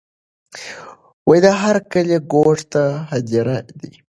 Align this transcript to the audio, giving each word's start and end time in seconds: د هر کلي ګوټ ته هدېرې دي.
د 1.43 1.45
هر 1.61 1.77
کلي 1.91 2.17
ګوټ 2.33 2.57
ته 2.73 2.83
هدېرې 3.11 3.57
دي. 3.79 3.93